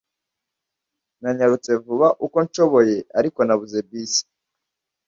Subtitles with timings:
[1.21, 4.23] Nanyarutse vuba uko nshoboye, ariko nabuze bisi.